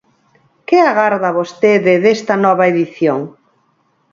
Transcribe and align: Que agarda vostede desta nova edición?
Que 0.67 0.77
agarda 0.91 1.35
vostede 1.39 1.93
desta 2.03 2.35
nova 2.45 2.65
edición? 2.73 3.19